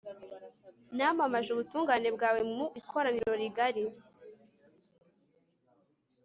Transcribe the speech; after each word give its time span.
namamaje 0.97 1.47
ubutungane 1.51 2.09
bwawe 2.15 2.41
mu 2.53 2.65
ikoraniro 2.79 3.33
rigari 3.41 3.83